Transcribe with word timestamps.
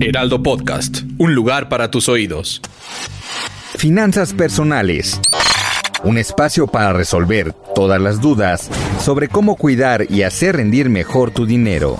Heraldo 0.00 0.42
Podcast, 0.42 1.02
un 1.18 1.34
lugar 1.34 1.68
para 1.68 1.90
tus 1.90 2.08
oídos. 2.08 2.60
Finanzas 3.76 4.32
personales. 4.32 5.20
Un 6.02 6.18
espacio 6.18 6.66
para 6.66 6.92
resolver 6.92 7.52
todas 7.74 8.00
las 8.00 8.20
dudas 8.20 8.70
sobre 9.00 9.28
cómo 9.28 9.56
cuidar 9.56 10.06
y 10.10 10.22
hacer 10.22 10.56
rendir 10.56 10.88
mejor 10.88 11.30
tu 11.30 11.46
dinero. 11.46 11.98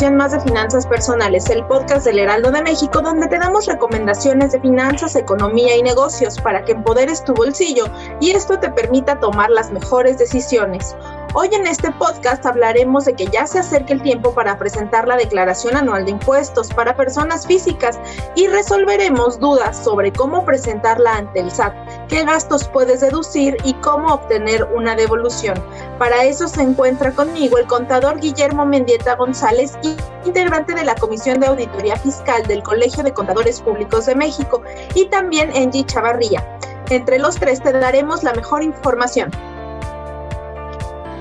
Edición 0.00 0.16
más 0.16 0.32
de 0.32 0.40
Finanzas 0.40 0.86
Personales, 0.86 1.50
el 1.50 1.62
podcast 1.66 2.06
del 2.06 2.20
Heraldo 2.20 2.50
de 2.50 2.62
México, 2.62 3.02
donde 3.02 3.28
te 3.28 3.36
damos 3.36 3.66
recomendaciones 3.66 4.52
de 4.52 4.60
finanzas, 4.60 5.14
economía 5.14 5.76
y 5.76 5.82
negocios 5.82 6.40
para 6.40 6.64
que 6.64 6.72
empoderes 6.72 7.22
tu 7.22 7.34
bolsillo 7.34 7.84
y 8.18 8.30
esto 8.30 8.58
te 8.58 8.70
permita 8.70 9.20
tomar 9.20 9.50
las 9.50 9.70
mejores 9.70 10.16
decisiones. 10.16 10.96
Hoy 11.34 11.48
en 11.52 11.66
este 11.66 11.92
podcast 11.92 12.44
hablaremos 12.44 13.04
de 13.04 13.12
que 13.12 13.26
ya 13.26 13.46
se 13.46 13.60
acerca 13.60 13.92
el 13.92 14.02
tiempo 14.02 14.34
para 14.34 14.58
presentar 14.58 15.06
la 15.06 15.16
declaración 15.16 15.76
anual 15.76 16.04
de 16.06 16.12
impuestos 16.12 16.72
para 16.72 16.96
personas 16.96 17.46
físicas 17.46 18.00
y 18.34 18.48
resolveremos 18.48 19.38
dudas 19.38 19.84
sobre 19.84 20.12
cómo 20.12 20.44
presentarla 20.44 21.18
ante 21.18 21.40
el 21.40 21.50
SAT, 21.52 21.74
qué 22.08 22.24
gastos 22.24 22.66
puedes 22.66 23.02
deducir 23.02 23.56
y 23.64 23.74
cómo 23.74 24.14
obtener 24.14 24.64
una 24.74 24.96
devolución. 24.96 25.62
Para 26.00 26.24
eso 26.24 26.48
se 26.48 26.62
encuentra 26.62 27.12
conmigo 27.12 27.58
el 27.58 27.66
contador 27.66 28.20
Guillermo 28.20 28.64
Mendieta 28.64 29.16
González, 29.16 29.78
integrante 30.24 30.72
de 30.72 30.82
la 30.82 30.94
Comisión 30.94 31.40
de 31.40 31.48
Auditoría 31.48 31.94
Fiscal 31.96 32.42
del 32.46 32.62
Colegio 32.62 33.02
de 33.02 33.12
Contadores 33.12 33.60
Públicos 33.60 34.06
de 34.06 34.14
México, 34.14 34.62
y 34.94 35.04
también 35.10 35.50
Angie 35.54 35.84
Chavarría. 35.84 36.42
Entre 36.88 37.18
los 37.18 37.36
tres 37.36 37.62
te 37.62 37.72
daremos 37.72 38.22
la 38.22 38.32
mejor 38.32 38.62
información. 38.62 39.30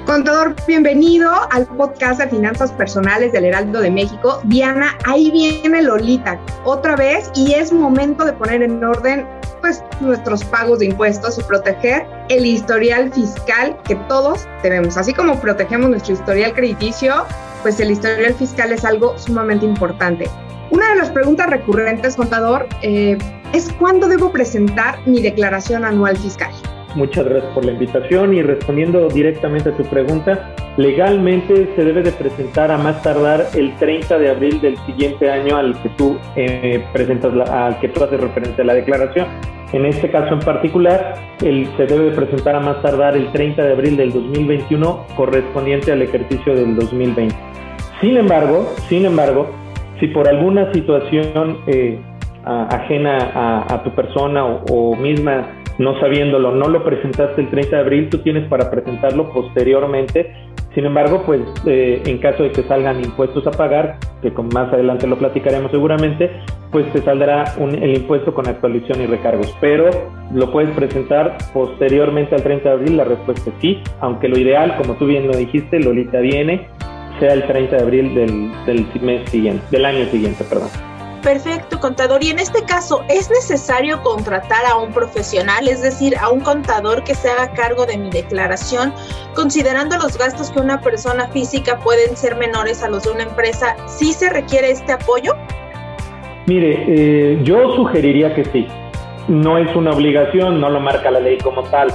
Contador, 0.09 0.55
bienvenido 0.65 1.29
al 1.51 1.67
podcast 1.67 2.19
de 2.19 2.27
finanzas 2.27 2.71
personales 2.71 3.31
del 3.31 3.45
Heraldo 3.45 3.79
de 3.79 3.91
México. 3.91 4.41
Diana, 4.45 4.97
ahí 5.05 5.29
viene 5.29 5.83
Lolita 5.83 6.39
otra 6.65 6.95
vez 6.95 7.29
y 7.35 7.53
es 7.53 7.71
momento 7.71 8.25
de 8.25 8.33
poner 8.33 8.63
en 8.63 8.83
orden 8.83 9.27
pues 9.61 9.83
nuestros 10.01 10.43
pagos 10.45 10.79
de 10.79 10.87
impuestos 10.87 11.37
y 11.37 11.43
proteger 11.43 12.07
el 12.29 12.43
historial 12.43 13.13
fiscal 13.13 13.77
que 13.83 13.97
todos 14.07 14.47
tenemos. 14.63 14.97
Así 14.97 15.13
como 15.13 15.39
protegemos 15.39 15.91
nuestro 15.91 16.15
historial 16.15 16.55
crediticio, 16.55 17.13
pues 17.61 17.79
el 17.79 17.91
historial 17.91 18.33
fiscal 18.33 18.71
es 18.71 18.83
algo 18.85 19.15
sumamente 19.19 19.67
importante. 19.67 20.27
Una 20.71 20.89
de 20.89 20.95
las 20.95 21.11
preguntas 21.11 21.51
recurrentes, 21.51 22.15
contador, 22.15 22.67
eh, 22.81 23.15
es 23.53 23.71
cuándo 23.73 24.07
debo 24.07 24.31
presentar 24.31 24.97
mi 25.05 25.21
declaración 25.21 25.85
anual 25.85 26.17
fiscal. 26.17 26.51
Muchas 26.95 27.25
gracias 27.25 27.53
por 27.53 27.65
la 27.65 27.71
invitación 27.71 28.33
y 28.33 28.41
respondiendo 28.41 29.07
directamente 29.09 29.69
a 29.69 29.77
tu 29.77 29.83
pregunta, 29.83 30.55
legalmente 30.77 31.69
se 31.75 31.85
debe 31.85 32.01
de 32.01 32.11
presentar 32.11 32.71
a 32.71 32.77
más 32.79 33.01
tardar 33.03 33.45
el 33.53 33.75
30 33.75 34.17
de 34.17 34.29
abril 34.29 34.59
del 34.59 34.75
siguiente 34.85 35.29
año 35.29 35.55
al 35.57 35.79
que 35.83 35.89
tú 35.89 36.17
eh, 36.35 36.83
presentas, 36.91 37.31
la, 37.33 37.67
al 37.67 37.79
que 37.79 37.89
tú 37.89 38.03
haces 38.03 38.19
referencia 38.19 38.63
a 38.63 38.67
la 38.67 38.73
declaración. 38.73 39.27
En 39.71 39.85
este 39.85 40.09
caso 40.09 40.33
en 40.33 40.39
particular, 40.39 41.13
el, 41.43 41.67
se 41.77 41.85
debe 41.85 42.05
de 42.05 42.11
presentar 42.15 42.55
a 42.55 42.59
más 42.59 42.81
tardar 42.81 43.15
el 43.15 43.31
30 43.31 43.61
de 43.61 43.71
abril 43.71 43.95
del 43.95 44.11
2021 44.11 45.05
correspondiente 45.15 45.91
al 45.91 46.01
ejercicio 46.01 46.55
del 46.55 46.75
2020. 46.75 47.35
Sin 48.01 48.17
embargo, 48.17 48.73
sin 48.87 49.05
embargo, 49.05 49.51
si 49.99 50.07
por 50.07 50.27
alguna 50.27 50.73
situación 50.73 51.59
eh, 51.67 51.99
ajena 52.45 53.31
a, 53.35 53.75
a, 53.75 53.83
tu 53.83 53.93
persona 53.93 54.43
o, 54.43 54.63
o 54.71 54.95
misma 54.95 55.58
no 55.79 55.97
sabiéndolo, 55.99 56.53
no 56.53 56.67
lo 56.67 56.83
presentaste 56.83 57.41
el 57.41 57.49
30 57.49 57.75
de 57.77 57.81
abril, 57.81 58.09
tú 58.09 58.19
tienes 58.19 58.47
para 58.49 58.69
presentarlo 58.69 59.31
posteriormente. 59.31 60.31
Sin 60.75 60.85
embargo, 60.85 61.23
pues 61.25 61.41
eh, 61.65 62.03
en 62.05 62.19
caso 62.19 62.43
de 62.43 62.51
que 62.51 62.61
salgan 62.63 63.03
impuestos 63.03 63.47
a 63.47 63.51
pagar, 63.51 63.97
que 64.21 64.31
con 64.33 64.49
más 64.49 64.71
adelante 64.71 65.07
lo 65.07 65.17
platicaremos 65.17 65.71
seguramente, 65.71 66.29
pues 66.71 66.85
te 66.91 67.01
saldrá 67.01 67.53
un, 67.57 67.73
el 67.75 67.95
impuesto 67.95 68.33
con 68.33 68.47
actualización 68.47 69.01
y 69.01 69.05
recargos. 69.07 69.55
Pero 69.61 69.89
lo 70.33 70.51
puedes 70.51 70.69
presentar 70.75 71.37
posteriormente 71.53 72.35
al 72.35 72.43
30 72.43 72.69
de 72.69 72.75
abril, 72.75 72.97
la 72.97 73.05
respuesta 73.05 73.49
es 73.49 73.55
sí, 73.61 73.81
aunque 74.01 74.27
lo 74.27 74.37
ideal, 74.37 74.75
como 74.77 74.95
tú 74.95 75.07
bien 75.07 75.27
lo 75.27 75.35
dijiste, 75.35 75.79
Lolita 75.79 76.19
viene, 76.19 76.67
sea 77.19 77.33
el 77.33 77.43
30 77.43 77.77
de 77.77 77.81
abril 77.81 78.13
del, 78.13 78.51
del 78.65 78.85
mes 79.01 79.29
siguiente, 79.29 79.63
del 79.71 79.85
año 79.85 80.05
siguiente, 80.05 80.43
perdón. 80.43 80.88
Perfecto, 81.21 81.79
contador. 81.79 82.23
Y 82.23 82.29
en 82.29 82.39
este 82.39 82.63
caso, 82.63 83.03
¿es 83.09 83.29
necesario 83.29 84.01
contratar 84.01 84.65
a 84.65 84.77
un 84.77 84.91
profesional, 84.91 85.67
es 85.67 85.81
decir, 85.81 86.15
a 86.17 86.29
un 86.29 86.39
contador 86.39 87.03
que 87.03 87.13
se 87.13 87.29
haga 87.29 87.51
cargo 87.51 87.85
de 87.85 87.97
mi 87.97 88.09
declaración, 88.09 88.93
considerando 89.35 89.97
los 89.97 90.17
gastos 90.17 90.49
que 90.49 90.59
una 90.59 90.79
persona 90.79 91.27
física 91.27 91.77
pueden 91.79 92.15
ser 92.15 92.37
menores 92.37 92.83
a 92.83 92.89
los 92.89 93.03
de 93.03 93.11
una 93.11 93.23
empresa? 93.23 93.75
¿Sí 93.87 94.13
se 94.13 94.29
requiere 94.29 94.71
este 94.71 94.93
apoyo? 94.93 95.33
Mire, 96.47 96.85
eh, 96.87 97.39
yo 97.43 97.75
sugeriría 97.75 98.33
que 98.33 98.45
sí. 98.45 98.67
No 99.27 99.57
es 99.57 99.75
una 99.75 99.91
obligación, 99.91 100.59
no 100.61 100.69
lo 100.69 100.79
marca 100.79 101.11
la 101.11 101.19
ley 101.19 101.37
como 101.37 101.63
tal, 101.63 101.89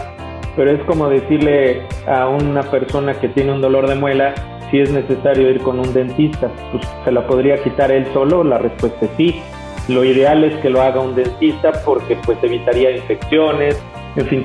pero 0.54 0.70
es 0.70 0.80
como 0.84 1.08
decirle 1.08 1.82
a 2.06 2.28
una 2.28 2.62
persona 2.62 3.14
que 3.14 3.28
tiene 3.28 3.52
un 3.52 3.60
dolor 3.60 3.88
de 3.88 3.94
muela, 3.94 4.34
si 4.74 4.80
es 4.80 4.90
necesario 4.90 5.48
ir 5.50 5.60
con 5.60 5.78
un 5.78 5.94
dentista, 5.94 6.50
pues 6.72 6.84
se 7.04 7.12
la 7.12 7.24
podría 7.28 7.62
quitar 7.62 7.92
él 7.92 8.08
solo, 8.12 8.42
la 8.42 8.58
respuesta 8.58 9.04
es 9.04 9.10
sí. 9.16 9.40
Lo 9.86 10.02
ideal 10.02 10.42
es 10.42 10.56
que 10.56 10.68
lo 10.68 10.82
haga 10.82 10.98
un 10.98 11.14
dentista 11.14 11.70
porque 11.84 12.16
pues 12.26 12.38
evitaría 12.42 12.90
infecciones, 12.90 13.80
en 14.16 14.26
fin, 14.26 14.44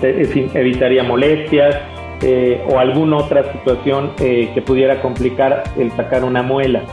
evitaría 0.54 1.02
molestias 1.02 1.78
eh, 2.22 2.64
o 2.70 2.78
alguna 2.78 3.18
otra 3.18 3.52
situación 3.54 4.12
eh, 4.20 4.52
que 4.54 4.62
pudiera 4.62 5.02
complicar 5.02 5.64
el 5.80 5.90
sacar 5.94 6.24
una 6.24 6.44
muela. 6.44 6.84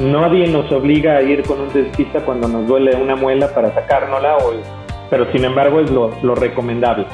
Nadie 0.00 0.46
nos 0.48 0.72
obliga 0.72 1.18
a 1.18 1.22
ir 1.22 1.42
con 1.42 1.60
un 1.60 1.70
dentista 1.70 2.20
cuando 2.20 2.48
nos 2.48 2.66
duele 2.66 2.96
una 2.96 3.14
muela 3.14 3.52
para 3.54 3.74
sacárnosla, 3.74 4.38
o, 4.38 4.54
pero 5.10 5.30
sin 5.32 5.44
embargo 5.44 5.80
es 5.80 5.90
lo, 5.90 6.34
recomendable 6.34 7.04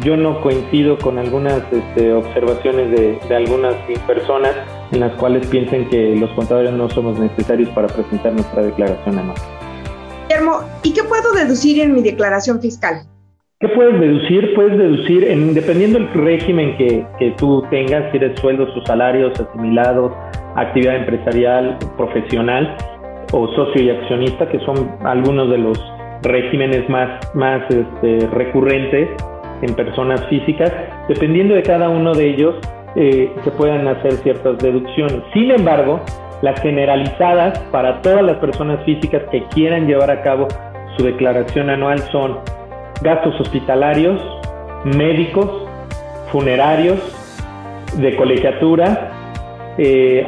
yo 0.00 0.16
no 0.16 0.40
coincido 0.40 0.96
con 0.96 1.18
algunas 1.18 1.62
este, 1.70 2.14
observaciones 2.14 2.90
de, 3.28 3.36
algunas 3.36 3.74
personas 4.06 4.54
en 4.92 5.00
las 5.00 5.12
cuales 5.16 5.46
piensen 5.48 5.88
que 5.88 6.14
los 6.16 6.30
contadores 6.30 6.72
no 6.72 6.88
somos 6.90 7.18
necesarios 7.18 7.68
para 7.70 7.88
presentar 7.88 8.32
nuestra 8.32 8.62
declaración 8.62 9.18
anual. 9.18 9.36
Guillermo, 10.28 10.60
¿y 10.82 10.92
qué 10.92 11.02
puedo 11.02 11.32
deducir 11.32 11.80
en 11.80 11.94
mi 11.94 12.02
declaración 12.02 12.60
fiscal? 12.60 13.02
¿Qué 13.60 13.68
puedes 13.68 13.98
deducir? 14.00 14.54
Puedes 14.54 14.76
deducir, 14.76 15.24
en, 15.24 15.54
dependiendo 15.54 15.98
del 15.98 16.12
régimen 16.12 16.76
que, 16.76 17.06
que 17.18 17.30
tú 17.38 17.62
tengas, 17.70 18.10
si 18.10 18.16
eres 18.18 18.38
sueldos 18.40 18.68
o 18.76 18.84
salarios 18.86 19.38
asimilados, 19.38 20.12
actividad 20.56 20.96
empresarial, 20.96 21.78
profesional 21.96 22.76
o 23.32 23.46
socio 23.54 23.82
y 23.82 23.90
accionista, 23.90 24.48
que 24.48 24.58
son 24.60 24.96
algunos 25.04 25.48
de 25.50 25.58
los 25.58 25.78
regímenes 26.22 26.88
más, 26.88 27.20
más 27.34 27.62
este, 27.70 28.26
recurrentes 28.28 29.08
en 29.62 29.74
personas 29.74 30.24
físicas, 30.28 30.72
dependiendo 31.08 31.54
de 31.54 31.62
cada 31.62 31.88
uno 31.88 32.14
de 32.14 32.30
ellos, 32.30 32.56
eh, 32.96 33.34
se 33.44 33.50
puedan 33.52 33.86
hacer 33.88 34.12
ciertas 34.18 34.58
deducciones. 34.58 35.22
Sin 35.32 35.50
embargo, 35.50 36.00
las 36.42 36.60
generalizadas 36.60 37.58
para 37.70 38.02
todas 38.02 38.22
las 38.22 38.36
personas 38.36 38.84
físicas 38.84 39.22
que 39.30 39.44
quieran 39.48 39.86
llevar 39.86 40.10
a 40.10 40.22
cabo 40.22 40.48
su 40.96 41.04
declaración 41.04 41.70
anual 41.70 41.98
son 42.10 42.38
gastos 43.00 43.40
hospitalarios, 43.40 44.20
médicos, 44.84 45.48
funerarios, 46.30 46.98
de 47.96 48.16
colegiatura, 48.16 49.10
eh, 49.78 50.26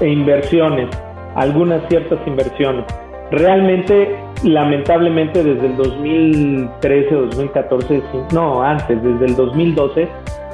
e 0.00 0.08
inversiones, 0.08 0.88
algunas 1.34 1.86
ciertas 1.88 2.18
inversiones. 2.26 2.84
Realmente 3.30 4.16
lamentablemente 4.44 5.42
desde 5.42 5.66
el 5.66 5.76
2013 5.76 7.16
o 7.16 7.20
2014, 7.26 8.02
no, 8.32 8.62
antes, 8.62 9.02
desde 9.02 9.26
el 9.26 9.36
2012, 9.36 10.08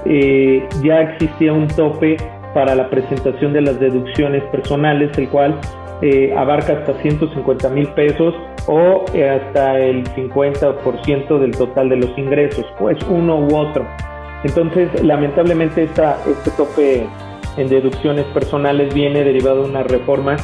eh, 0.06 0.66
ya 0.82 1.00
existía 1.02 1.52
un 1.52 1.68
tope 1.68 2.16
para 2.54 2.74
la 2.74 2.88
presentación 2.90 3.52
de 3.52 3.60
las 3.62 3.78
deducciones 3.78 4.42
personales, 4.44 5.16
el 5.18 5.28
cual 5.28 5.58
eh, 6.02 6.34
abarca 6.36 6.72
hasta 6.72 6.94
150 7.02 7.68
mil 7.68 7.86
pesos 7.88 8.34
o 8.66 9.04
eh, 9.12 9.28
hasta 9.28 9.78
el 9.78 10.04
50% 10.14 11.38
del 11.38 11.50
total 11.52 11.88
de 11.90 11.96
los 11.96 12.18
ingresos, 12.18 12.64
pues 12.78 12.96
uno 13.08 13.38
u 13.38 13.56
otro. 13.56 13.86
Entonces, 14.44 14.88
lamentablemente, 15.02 15.84
esta, 15.84 16.16
este 16.26 16.50
tope 16.52 17.06
en 17.56 17.68
deducciones 17.68 18.24
personales 18.26 18.94
viene 18.94 19.22
derivado 19.22 19.64
de 19.64 19.70
una 19.70 19.82
reforma, 19.82 20.36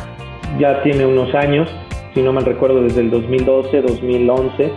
ya 0.59 0.83
tiene 0.83 1.07
unos 1.07 1.35
años, 1.35 1.69
si 2.13 2.21
no 2.23 2.33
mal 2.33 2.45
recuerdo, 2.45 2.83
desde 2.83 3.01
el 3.01 3.11
2012, 3.11 3.81
2011, 3.81 4.73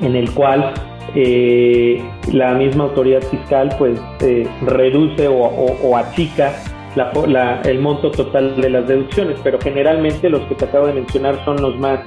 en 0.00 0.14
el 0.14 0.32
cual 0.32 0.72
eh, 1.14 2.02
la 2.32 2.54
misma 2.54 2.84
autoridad 2.84 3.22
fiscal 3.22 3.74
pues 3.78 4.00
eh, 4.20 4.46
reduce 4.62 5.28
o, 5.28 5.96
achica 5.96 6.54
el 7.64 7.78
monto 7.78 8.10
total 8.10 8.60
de 8.60 8.70
las 8.70 8.88
deducciones, 8.88 9.38
pero 9.44 9.58
generalmente 9.60 10.28
los 10.28 10.42
que 10.42 10.56
te 10.56 10.64
acabo 10.64 10.86
de 10.88 10.94
mencionar 10.94 11.42
son 11.44 11.62
los 11.62 11.78
más 11.78 12.00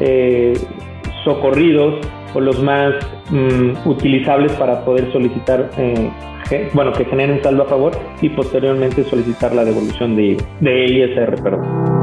eh, 0.00 0.54
socorridos 1.24 1.96
o 2.34 2.40
los 2.40 2.62
más 2.62 2.94
mm, 3.30 3.86
utilizables 3.86 4.52
para 4.52 4.84
poder 4.84 5.12
solicitar, 5.12 5.70
bueno, 6.72 6.92
que 6.92 7.04
generen 7.04 7.42
saldo 7.42 7.64
a 7.64 7.66
favor 7.66 7.92
y 8.22 8.30
posteriormente 8.30 9.04
solicitar 9.04 9.54
la 9.54 9.64
devolución 9.64 10.16
de, 10.16 10.42
de 10.60 10.84
ISR, 10.86 11.42
perdón. 11.42 11.97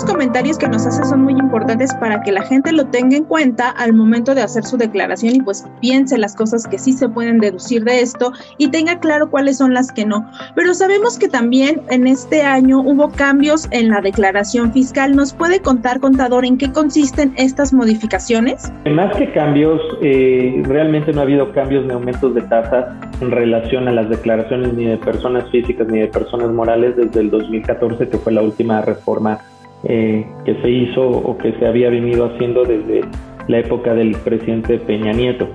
Estos 0.00 0.14
comentarios 0.14 0.56
que 0.56 0.66
nos 0.66 0.86
hace 0.86 1.04
son 1.04 1.24
muy 1.24 1.34
importantes 1.34 1.92
para 1.96 2.22
que 2.22 2.32
la 2.32 2.40
gente 2.40 2.72
lo 2.72 2.86
tenga 2.86 3.18
en 3.18 3.24
cuenta 3.24 3.68
al 3.68 3.92
momento 3.92 4.34
de 4.34 4.40
hacer 4.40 4.64
su 4.64 4.78
declaración 4.78 5.34
y 5.36 5.42
pues 5.42 5.66
piense 5.82 6.16
las 6.16 6.34
cosas 6.34 6.66
que 6.66 6.78
sí 6.78 6.94
se 6.94 7.06
pueden 7.06 7.38
deducir 7.38 7.84
de 7.84 8.00
esto 8.00 8.32
y 8.56 8.68
tenga 8.70 8.98
claro 8.98 9.28
cuáles 9.28 9.58
son 9.58 9.74
las 9.74 9.92
que 9.92 10.06
no. 10.06 10.26
Pero 10.54 10.72
sabemos 10.72 11.18
que 11.18 11.28
también 11.28 11.82
en 11.90 12.06
este 12.06 12.40
año 12.42 12.80
hubo 12.80 13.10
cambios 13.10 13.68
en 13.72 13.90
la 13.90 14.00
declaración 14.00 14.72
fiscal. 14.72 15.14
¿Nos 15.14 15.34
puede 15.34 15.60
contar, 15.60 16.00
contador, 16.00 16.46
en 16.46 16.56
qué 16.56 16.72
consisten 16.72 17.34
estas 17.36 17.74
modificaciones? 17.74 18.72
Más 18.86 19.14
que 19.16 19.30
cambios, 19.32 19.82
eh, 20.00 20.62
realmente 20.64 21.12
no 21.12 21.20
ha 21.20 21.24
habido 21.24 21.52
cambios 21.52 21.84
ni 21.84 21.92
aumentos 21.92 22.34
de 22.34 22.40
tasas 22.40 22.86
en 23.20 23.30
relación 23.30 23.86
a 23.86 23.92
las 23.92 24.08
declaraciones 24.08 24.72
ni 24.72 24.86
de 24.86 24.96
personas 24.96 25.50
físicas 25.50 25.86
ni 25.88 25.98
de 25.98 26.08
personas 26.08 26.50
morales 26.52 26.96
desde 26.96 27.20
el 27.20 27.30
2014, 27.30 28.08
que 28.08 28.16
fue 28.16 28.32
la 28.32 28.40
última 28.40 28.80
reforma 28.80 29.40
eh, 29.84 30.26
que 30.44 30.54
se 30.60 30.70
hizo 30.70 31.08
o 31.08 31.38
que 31.38 31.52
se 31.52 31.66
había 31.66 31.90
venido 31.90 32.26
haciendo 32.26 32.64
desde 32.64 33.00
la 33.48 33.58
época 33.58 33.94
del 33.94 34.14
presidente 34.16 34.78
Peña 34.78 35.12
Nieto. 35.12 35.48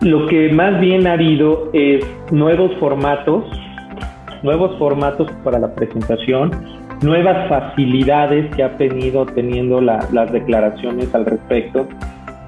Lo 0.00 0.26
que 0.26 0.50
más 0.52 0.80
bien 0.80 1.06
ha 1.06 1.12
habido 1.12 1.70
es 1.72 2.04
nuevos 2.30 2.74
formatos, 2.76 3.44
nuevos 4.42 4.78
formatos 4.78 5.30
para 5.42 5.58
la 5.58 5.74
presentación, 5.74 6.50
nuevas 7.02 7.48
facilidades 7.48 8.54
que 8.54 8.62
ha 8.62 8.68
venido 8.68 9.26
teniendo 9.26 9.80
las 9.80 10.32
declaraciones 10.32 11.14
al 11.14 11.26
respecto, 11.26 11.86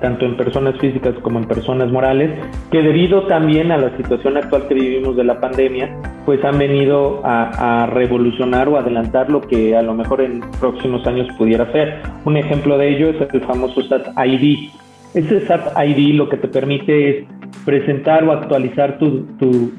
tanto 0.01 0.25
en 0.25 0.37
personas 0.37 0.79
físicas 0.79 1.15
como 1.23 1.39
en 1.39 1.47
personas 1.47 1.91
morales, 1.91 2.39
que 2.71 2.83
debido 2.83 3.27
también 3.27 3.71
a 3.71 3.79
la 3.79 3.97
situación 3.97 4.37
actual 4.37 4.67
que 4.69 4.75
vivimos 4.75 5.17
de 5.17 5.25
la 5.25 5.41
pandemia, 5.41 5.97
pues 6.25 6.45
han 6.45 6.59
venido 6.59 7.21
a, 7.25 7.87
revolucionar 7.93 8.69
o 8.69 8.79
adelantar 8.79 9.31
lo 9.31 9.41
que 9.41 9.77
a 9.77 9.83
lo 9.83 9.95
mejor 9.95 10.21
en 10.21 10.41
próximos 10.61 11.07
años 11.07 11.27
pudiera 11.37 11.71
ser. 11.73 12.03
Un 12.25 12.37
ejemplo 12.37 12.79
de 12.79 12.97
ello 12.97 13.11
es 13.11 13.17
el 13.33 13.41
famoso 13.43 13.83
SAT 13.83 14.09
ID. 14.27 14.71
Ese 15.15 15.47
SAT 15.47 15.77
ID 15.87 16.15
lo 16.15 16.29
que 16.29 16.37
te 16.37 16.49
permite 16.49 17.11
es 17.11 17.27
presentar 17.65 18.25
o 18.25 18.33
actualizar 18.33 18.99
tu, 18.99 19.27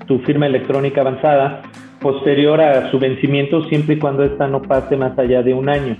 tu 0.07 0.19
firma 0.19 0.45
electrónica 0.45 1.01
avanzada 1.01 1.61
posterior 2.01 2.59
a 2.59 2.89
su 2.89 2.99
vencimiento 2.99 3.63
siempre 3.69 3.95
y 3.95 3.99
cuando 3.99 4.23
ésta 4.23 4.47
no 4.47 4.61
pase 4.61 4.97
más 4.97 5.17
allá 5.17 5.43
de 5.43 5.53
un 5.53 5.69
año. 5.69 5.95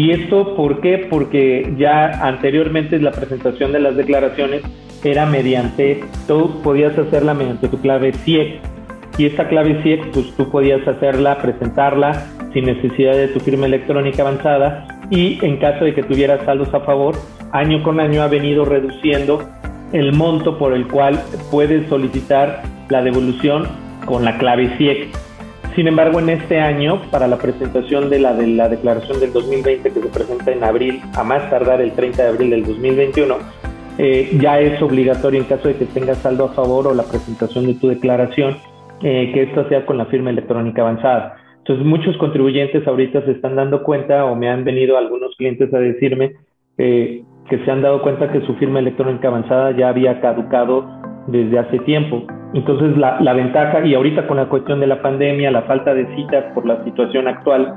¿Y 0.00 0.12
esto 0.12 0.56
por 0.56 0.80
qué? 0.80 1.06
Porque 1.10 1.74
ya 1.76 2.26
anteriormente 2.26 2.98
la 2.98 3.10
presentación 3.10 3.70
de 3.72 3.80
las 3.80 3.98
declaraciones 3.98 4.62
era 5.04 5.26
mediante, 5.26 6.02
tú 6.26 6.62
podías 6.62 6.96
hacerla 6.96 7.34
mediante 7.34 7.68
tu 7.68 7.78
clave 7.82 8.14
CIEC. 8.14 8.62
Y 9.18 9.26
esta 9.26 9.46
clave 9.46 9.82
CIEC, 9.82 10.10
pues 10.12 10.34
tú 10.38 10.50
podías 10.50 10.88
hacerla, 10.88 11.36
presentarla 11.36 12.26
sin 12.54 12.64
necesidad 12.64 13.12
de 13.12 13.28
tu 13.28 13.40
firma 13.40 13.66
electrónica 13.66 14.22
avanzada 14.22 14.86
y 15.10 15.38
en 15.44 15.58
caso 15.58 15.84
de 15.84 15.92
que 15.92 16.02
tuvieras 16.02 16.46
saldos 16.46 16.72
a 16.72 16.80
favor, 16.80 17.14
año 17.52 17.82
con 17.82 18.00
año 18.00 18.22
ha 18.22 18.28
venido 18.28 18.64
reduciendo 18.64 19.46
el 19.92 20.14
monto 20.14 20.56
por 20.56 20.72
el 20.72 20.88
cual 20.88 21.20
puedes 21.50 21.86
solicitar 21.90 22.62
la 22.88 23.02
devolución 23.02 23.68
con 24.06 24.24
la 24.24 24.38
clave 24.38 24.74
CIEC. 24.78 25.10
Sin 25.74 25.86
embargo, 25.86 26.18
en 26.18 26.30
este 26.30 26.58
año, 26.58 27.00
para 27.10 27.28
la 27.28 27.38
presentación 27.38 28.10
de 28.10 28.18
la, 28.18 28.34
de 28.34 28.48
la 28.48 28.68
declaración 28.68 29.20
del 29.20 29.32
2020 29.32 29.90
que 29.90 30.00
se 30.00 30.08
presenta 30.08 30.50
en 30.50 30.64
abril, 30.64 31.00
a 31.14 31.22
más 31.22 31.48
tardar 31.48 31.80
el 31.80 31.92
30 31.92 32.22
de 32.22 32.28
abril 32.28 32.50
del 32.50 32.64
2021, 32.64 33.36
eh, 33.98 34.30
ya 34.40 34.58
es 34.60 34.80
obligatorio 34.82 35.40
en 35.40 35.46
caso 35.46 35.68
de 35.68 35.76
que 35.76 35.84
tengas 35.86 36.18
saldo 36.18 36.46
a 36.46 36.54
favor 36.54 36.88
o 36.88 36.94
la 36.94 37.04
presentación 37.04 37.66
de 37.66 37.74
tu 37.74 37.88
declaración, 37.88 38.56
eh, 39.02 39.30
que 39.32 39.42
esto 39.44 39.68
sea 39.68 39.86
con 39.86 39.96
la 39.96 40.06
firma 40.06 40.30
electrónica 40.30 40.82
avanzada. 40.82 41.36
Entonces, 41.58 41.86
muchos 41.86 42.16
contribuyentes 42.16 42.86
ahorita 42.86 43.22
se 43.24 43.32
están 43.32 43.54
dando 43.54 43.84
cuenta 43.84 44.24
o 44.24 44.34
me 44.34 44.48
han 44.48 44.64
venido 44.64 44.98
algunos 44.98 45.36
clientes 45.36 45.72
a 45.72 45.78
decirme 45.78 46.32
eh, 46.78 47.22
que 47.48 47.64
se 47.64 47.70
han 47.70 47.82
dado 47.82 48.02
cuenta 48.02 48.32
que 48.32 48.40
su 48.40 48.54
firma 48.54 48.80
electrónica 48.80 49.28
avanzada 49.28 49.70
ya 49.76 49.88
había 49.88 50.20
caducado 50.20 50.88
desde 51.30 51.58
hace 51.58 51.78
tiempo. 51.80 52.24
Entonces 52.54 52.96
la, 52.96 53.20
la, 53.20 53.32
ventaja, 53.32 53.84
y 53.84 53.94
ahorita 53.94 54.26
con 54.26 54.36
la 54.36 54.46
cuestión 54.46 54.80
de 54.80 54.86
la 54.86 55.00
pandemia, 55.02 55.50
la 55.50 55.62
falta 55.62 55.94
de 55.94 56.06
citas 56.16 56.44
por 56.54 56.66
la 56.66 56.82
situación 56.84 57.28
actual, 57.28 57.74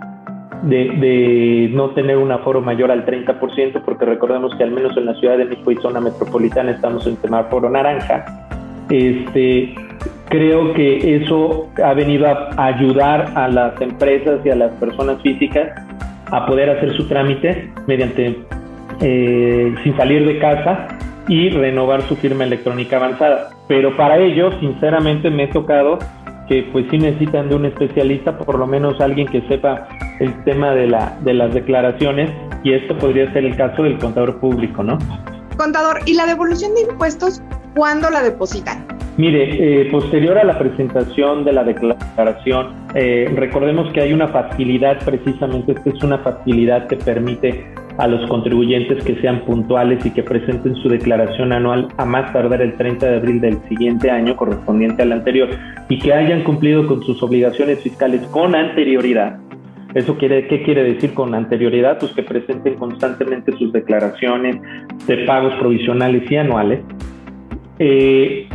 de, 0.64 0.90
de 0.90 1.70
no 1.74 1.90
tener 1.90 2.18
un 2.18 2.32
aforo 2.32 2.62
mayor 2.62 2.90
al 2.90 3.06
30%, 3.06 3.82
porque 3.84 4.06
recordemos 4.06 4.56
que 4.56 4.64
al 4.64 4.72
menos 4.72 4.96
en 4.98 5.06
la 5.06 5.14
Ciudad 5.16 5.38
de 5.38 5.46
México 5.46 5.72
y 5.72 5.76
zona 5.78 6.00
metropolitana 6.00 6.72
estamos 6.72 7.06
en 7.06 7.18
semáforo 7.18 7.70
naranja, 7.70 8.26
este, 8.90 9.76
creo 10.30 10.74
que 10.74 11.18
eso 11.18 11.70
ha 11.84 11.94
venido 11.94 12.28
a 12.28 12.66
ayudar 12.66 13.32
a 13.36 13.48
las 13.48 13.80
empresas 13.82 14.40
y 14.46 14.50
a 14.50 14.56
las 14.56 14.72
personas 14.74 15.22
físicas 15.22 15.70
a 16.32 16.46
poder 16.46 16.70
hacer 16.70 16.94
su 16.94 17.08
trámite 17.08 17.70
mediante 17.86 18.38
eh, 19.02 19.76
sin 19.84 19.98
salir 19.98 20.26
de 20.26 20.40
casa 20.40 20.88
y 21.28 21.50
renovar 21.50 22.02
su 22.04 22.16
firma 22.16 22.44
electrónica 22.44 22.98
avanzada. 22.98 23.50
Pero 23.68 23.96
para 23.96 24.18
ello, 24.18 24.52
sinceramente, 24.60 25.30
me 25.30 25.44
he 25.44 25.48
tocado 25.48 26.00
que 26.48 26.64
pues 26.72 26.86
sí 26.92 26.98
necesitan 26.98 27.50
de 27.50 27.56
un 27.56 27.66
especialista, 27.66 28.38
por 28.38 28.60
lo 28.60 28.68
menos 28.68 29.00
alguien 29.00 29.28
que 29.28 29.42
sepa 29.48 29.88
el 30.20 30.44
tema 30.44 30.72
de, 30.72 30.88
la, 30.88 31.18
de 31.22 31.34
las 31.34 31.54
declaraciones 31.54 32.32
y 32.64 32.74
esto 32.74 32.98
podría 32.98 33.32
ser 33.34 33.46
el 33.46 33.56
caso 33.56 33.84
del 33.84 33.98
contador 33.98 34.40
público, 34.40 34.84
¿no? 34.84 34.98
Contador, 35.58 36.00
¿y 36.06 36.16
la 36.16 36.26
devolución 36.26 36.74
de 36.74 36.82
impuestos 36.82 37.42
cuándo 37.76 38.10
la 38.10 38.22
depositan? 38.22 38.86
Mire, 39.18 39.82
eh, 39.82 39.92
posterior 39.92 40.38
a 40.40 40.44
la 40.44 40.58
presentación 40.58 41.44
de 41.44 41.54
la 41.54 41.64
declaración, 41.64 42.74
eh, 42.96 43.32
recordemos 43.36 43.92
que 43.94 44.02
hay 44.02 44.12
una 44.12 44.28
facilidad, 44.28 44.98
precisamente, 45.06 45.74
esta 45.74 45.90
es 45.92 46.04
una 46.04 46.18
facilidad 46.18 46.88
que 46.88 46.96
permite 46.96 47.64
a 47.98 48.08
los 48.08 48.28
contribuyentes 48.30 49.04
que 49.04 49.16
sean 49.22 49.42
puntuales 49.42 50.06
y 50.06 50.12
que 50.12 50.24
presenten 50.24 50.76
su 50.76 50.90
declaración 50.90 51.54
anual 51.54 51.88
a 51.98 52.06
más 52.06 52.32
tardar 52.34 52.62
el 52.62 52.74
30 52.74 53.06
de 53.06 53.16
abril 53.18 53.42
del 53.42 53.60
siguiente 53.70 54.10
año 54.10 54.36
correspondiente 54.36 55.04
al 55.04 55.12
anterior 55.12 55.50
y 55.90 56.00
que 56.00 56.14
hayan 56.14 56.44
cumplido 56.44 56.88
con 56.88 57.04
sus 57.04 57.22
obligaciones 57.22 57.80
fiscales 57.82 58.22
con 58.28 58.56
anterioridad. 58.56 59.38
¿Eso 59.94 60.18
quiere, 60.18 60.48
qué 60.48 60.64
quiere 60.64 60.84
decir 60.84 61.14
con 61.14 61.36
anterioridad? 61.36 62.00
Pues 62.00 62.14
que 62.14 62.24
presenten 62.24 62.76
constantemente 62.76 63.52
sus 63.58 63.72
declaraciones 63.72 64.58
de 65.06 65.18
pagos 65.26 65.54
provisionales 65.60 66.30
y 66.32 66.36
anuales. 66.36 66.80
Eh, 67.78 68.48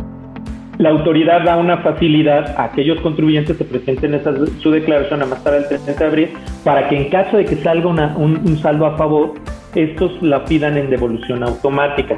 la 0.79 0.91
autoridad 0.91 1.43
da 1.43 1.57
una 1.57 1.79
facilidad 1.79 2.55
a 2.57 2.63
aquellos 2.63 3.01
contribuyentes 3.01 3.57
que 3.57 3.65
presenten 3.65 4.13
esa, 4.13 4.31
su 4.61 4.71
declaración 4.71 5.21
a 5.21 5.25
más 5.25 5.43
tarde 5.43 5.59
del 5.59 5.67
30 5.67 5.93
de 5.93 6.05
abril 6.05 6.29
para 6.63 6.87
que 6.87 6.95
en 6.95 7.09
caso 7.09 7.35
de 7.35 7.43
que 7.43 7.57
salga 7.57 7.89
un, 7.89 8.57
saldo 8.59 8.85
a 8.85 8.95
favor, 8.95 9.33
estos 9.75 10.21
la 10.21 10.45
pidan 10.45 10.77
en 10.77 10.89
devolución 10.89 11.43
automática. 11.43 12.17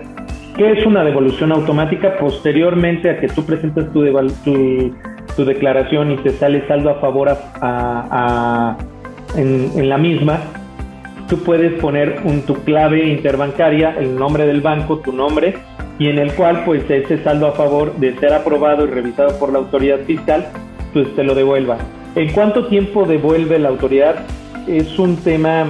¿Qué 0.56 0.74
es 0.74 0.86
una 0.86 1.04
devolución 1.04 1.52
automática? 1.52 2.18
Posteriormente 2.20 3.10
a 3.10 3.20
que 3.20 3.30
tú 3.30 3.44
presentes 3.44 3.92
tu, 3.92 5.44
declaración 5.44 6.12
y 6.12 6.18
te 6.18 6.30
sale 6.30 6.68
saldo 6.68 6.92
a 6.92 6.96
favor 7.00 7.30
a, 7.30 8.78
en, 9.36 9.90
la 9.90 9.98
misma, 9.98 10.40
tú 11.28 11.40
puedes 11.40 11.82
poner 11.82 12.22
tu 12.46 12.54
clave 12.64 13.08
interbancaria, 13.08 13.96
el 13.98 14.16
nombre 14.16 14.46
del 14.46 14.62
banco, 14.62 15.00
tu 15.00 15.12
nombre 15.12 15.56
y 16.00 16.08
en 16.08 16.20
el 16.20 16.34
cual 16.34 16.64
pues 16.66 16.90
ese 16.90 17.24
saldo 17.24 17.48
a 17.48 17.52
favor 17.54 17.96
de 17.98 18.14
ser 18.18 18.34
aprobado 18.34 18.86
y 18.86 18.90
revisado 18.90 19.38
por 19.40 19.52
la 19.52 19.60
autoridad 19.60 20.00
fiscal 20.02 20.48
pues 20.94 21.14
te 21.16 21.24
lo 21.24 21.36
devuelva. 21.36 21.78
¿En 22.16 22.32
cuánto 22.34 22.68
tiempo 22.68 23.06
devuelve 23.06 23.60
la 23.60 23.70
autoridad? 23.70 24.26
Es 24.68 25.00
un 25.00 25.16
tema 25.18 25.66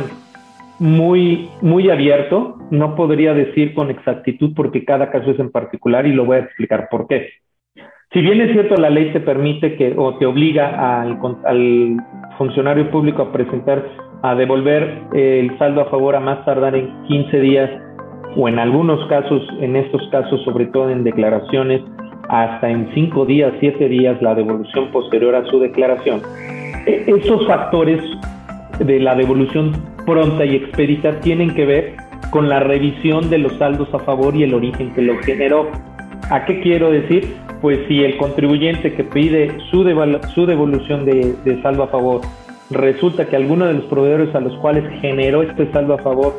muy, 0.79 1.47
muy 1.61 1.91
abierto, 1.91 2.57
no 2.71 2.95
podría 2.95 3.35
decir 3.35 3.75
con 3.75 3.91
exactitud 3.91 4.53
porque 4.55 4.83
cada 4.83 5.11
caso 5.11 5.29
es 5.29 5.39
en 5.39 5.51
particular 5.51 6.07
y 6.07 6.13
lo 6.13 6.25
voy 6.25 6.37
a 6.37 6.39
explicar 6.39 6.87
por 6.89 7.07
qué. 7.07 7.29
Si 8.11 8.19
bien 8.19 8.41
es 8.41 8.51
cierto, 8.51 8.75
la 8.75 8.89
ley 8.89 9.13
te 9.13 9.19
permite 9.19 9.75
que 9.75 9.93
o 9.95 10.17
te 10.17 10.25
obliga 10.25 11.01
al, 11.01 11.19
al 11.45 11.97
funcionario 12.37 12.89
público 12.89 13.21
a 13.21 13.31
presentar, 13.31 13.85
a 14.23 14.35
devolver 14.35 15.03
el 15.13 15.57
saldo 15.59 15.81
a 15.81 15.85
favor 15.85 16.15
a 16.15 16.19
más 16.19 16.43
tardar 16.43 16.75
en 16.75 16.91
15 17.03 17.39
días 17.39 17.69
o 18.35 18.47
en 18.47 18.59
algunos 18.59 19.05
casos, 19.07 19.41
en 19.59 19.75
estos 19.75 20.01
casos, 20.09 20.41
sobre 20.43 20.67
todo 20.67 20.89
en 20.89 21.03
declaraciones, 21.03 21.81
hasta 22.29 22.69
en 22.69 22.89
5 22.93 23.25
días, 23.25 23.53
7 23.59 23.89
días 23.89 24.21
la 24.21 24.35
devolución 24.35 24.89
posterior 24.91 25.35
a 25.35 25.45
su 25.45 25.59
declaración. 25.59 26.21
E, 26.85 27.05
esos 27.07 27.45
factores 27.45 28.01
de 28.79 28.99
la 28.99 29.15
devolución 29.15 29.73
pronta 30.05 30.45
y 30.45 30.55
expedita 30.55 31.19
tienen 31.19 31.53
que 31.53 31.65
ver 31.65 31.95
con 32.29 32.47
la 32.47 32.61
revisión 32.61 33.29
de 33.29 33.37
los 33.37 33.53
saldos 33.57 33.93
a 33.93 33.99
favor 33.99 34.35
y 34.35 34.43
el 34.43 34.53
origen 34.53 34.93
que 34.93 35.01
lo 35.01 35.17
generó. 35.19 35.67
¿A 36.29 36.45
qué 36.45 36.61
quiero 36.61 36.89
decir? 36.89 37.35
Pues 37.61 37.79
si 37.87 38.03
el 38.03 38.17
contribuyente 38.17 38.93
que 38.93 39.03
pide 39.03 39.59
su, 39.69 39.83
su 40.33 40.45
devolución 40.45 41.05
de, 41.05 41.35
de 41.43 41.61
saldo 41.61 41.83
a 41.83 41.87
favor 41.87 42.21
resulta 42.69 43.25
que 43.25 43.35
alguno 43.35 43.65
de 43.65 43.73
los 43.73 43.83
proveedores 43.85 44.33
a 44.33 44.39
los 44.39 44.55
cuales 44.59 44.85
generó 45.01 45.41
este 45.43 45.69
saldo 45.73 45.95
a 45.95 45.97
favor 45.97 46.33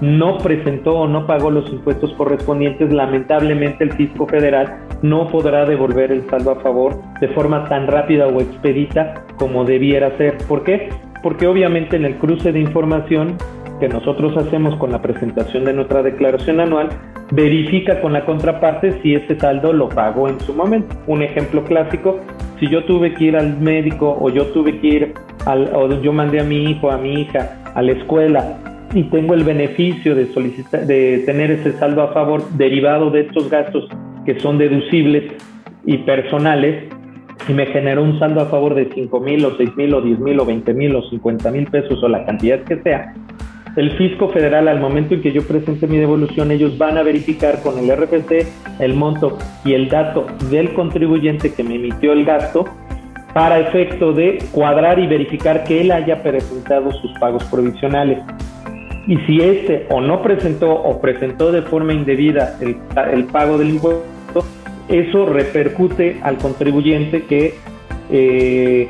no 0.00 0.38
presentó 0.38 0.94
o 1.00 1.08
no 1.08 1.26
pagó 1.26 1.50
los 1.50 1.70
impuestos 1.70 2.12
correspondientes, 2.14 2.92
lamentablemente 2.92 3.84
el 3.84 3.92
fisco 3.92 4.26
federal 4.26 4.78
no 5.02 5.28
podrá 5.28 5.64
devolver 5.64 6.12
el 6.12 6.28
saldo 6.28 6.52
a 6.52 6.60
favor 6.60 6.96
de 7.20 7.28
forma 7.28 7.68
tan 7.68 7.86
rápida 7.86 8.26
o 8.26 8.40
expedita 8.40 9.24
como 9.36 9.64
debiera 9.64 10.16
ser. 10.16 10.38
¿Por 10.48 10.64
qué? 10.64 10.90
Porque 11.22 11.46
obviamente 11.46 11.96
en 11.96 12.04
el 12.04 12.16
cruce 12.16 12.52
de 12.52 12.60
información 12.60 13.36
que 13.80 13.88
nosotros 13.88 14.36
hacemos 14.36 14.76
con 14.76 14.90
la 14.90 15.00
presentación 15.00 15.64
de 15.64 15.72
nuestra 15.72 16.02
declaración 16.02 16.60
anual, 16.60 16.88
verifica 17.30 18.00
con 18.00 18.12
la 18.12 18.24
contraparte 18.24 19.00
si 19.02 19.14
ese 19.14 19.38
saldo 19.38 19.72
lo 19.72 19.88
pagó 19.88 20.28
en 20.28 20.40
su 20.40 20.52
momento. 20.52 20.96
Un 21.06 21.22
ejemplo 21.22 21.62
clásico, 21.64 22.18
si 22.58 22.68
yo 22.68 22.84
tuve 22.84 23.14
que 23.14 23.24
ir 23.24 23.36
al 23.36 23.58
médico 23.60 24.16
o 24.20 24.30
yo 24.30 24.46
tuve 24.46 24.80
que 24.80 24.86
ir 24.86 25.14
al, 25.46 25.70
o 25.74 26.00
yo 26.00 26.12
mandé 26.12 26.40
a 26.40 26.44
mi 26.44 26.70
hijo, 26.70 26.90
a 26.90 26.98
mi 26.98 27.20
hija 27.20 27.60
a 27.74 27.82
la 27.82 27.92
escuela 27.92 28.58
y 28.94 29.04
tengo 29.04 29.34
el 29.34 29.44
beneficio 29.44 30.14
de 30.14 30.32
solicitar, 30.32 30.86
de 30.86 31.22
tener 31.26 31.50
ese 31.50 31.72
saldo 31.78 32.02
a 32.02 32.12
favor 32.12 32.48
derivado 32.50 33.10
de 33.10 33.22
estos 33.22 33.50
gastos 33.50 33.88
que 34.24 34.40
son 34.40 34.58
deducibles 34.58 35.32
y 35.84 35.98
personales 35.98 36.84
y 37.48 37.52
me 37.52 37.66
generó 37.66 38.02
un 38.02 38.18
saldo 38.18 38.40
a 38.40 38.46
favor 38.46 38.74
de 38.74 38.88
5 38.92 39.20
mil 39.20 39.44
o 39.44 39.56
6 39.56 39.76
mil 39.76 39.94
o 39.94 40.00
10 40.00 40.18
mil 40.20 40.40
o 40.40 40.44
20 40.44 40.74
mil 40.74 40.96
o 40.96 41.08
50 41.08 41.50
mil 41.50 41.66
pesos 41.66 42.02
o 42.02 42.08
la 42.08 42.24
cantidad 42.24 42.60
que 42.64 42.76
sea, 42.82 43.14
el 43.76 43.92
fisco 43.92 44.28
federal 44.30 44.66
al 44.66 44.80
momento 44.80 45.14
en 45.14 45.22
que 45.22 45.32
yo 45.32 45.46
presente 45.46 45.86
mi 45.86 45.98
devolución, 45.98 46.50
ellos 46.50 46.76
van 46.78 46.98
a 46.98 47.02
verificar 47.02 47.62
con 47.62 47.78
el 47.78 47.94
RFC 47.96 48.46
el 48.80 48.94
monto 48.94 49.38
y 49.64 49.74
el 49.74 49.88
dato 49.88 50.26
del 50.50 50.72
contribuyente 50.74 51.52
que 51.52 51.62
me 51.62 51.76
emitió 51.76 52.12
el 52.12 52.24
gasto 52.24 52.64
para 53.34 53.60
efecto 53.60 54.12
de 54.12 54.38
cuadrar 54.52 54.98
y 54.98 55.06
verificar 55.06 55.62
que 55.62 55.80
él 55.80 55.92
haya 55.92 56.22
presentado 56.22 56.90
sus 56.90 57.12
pagos 57.20 57.44
provisionales. 57.44 58.18
Y 59.08 59.16
si 59.26 59.40
este 59.40 59.86
o 59.88 60.02
no 60.02 60.22
presentó 60.22 60.70
o 60.70 61.00
presentó 61.00 61.50
de 61.50 61.62
forma 61.62 61.94
indebida 61.94 62.58
el, 62.60 63.24
pago 63.24 63.56
del 63.56 63.70
impuesto, 63.70 64.44
eso 64.86 65.24
repercute 65.24 66.18
al 66.22 66.36
contribuyente 66.36 67.22
que, 67.22 67.54
eh, 68.10 68.86